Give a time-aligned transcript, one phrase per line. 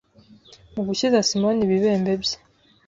[0.73, 2.35] Mu gukiza Simoni ibibembe bye,